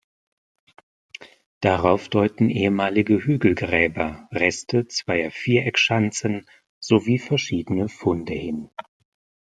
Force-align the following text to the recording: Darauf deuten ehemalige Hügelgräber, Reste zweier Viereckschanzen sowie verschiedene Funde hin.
Darauf 1.59 2.09
deuten 2.09 2.49
ehemalige 2.49 3.23
Hügelgräber, 3.23 4.27
Reste 4.31 4.87
zweier 4.87 5.29
Viereckschanzen 5.29 6.47
sowie 6.79 7.19
verschiedene 7.19 7.87
Funde 7.87 8.33
hin. 8.33 8.69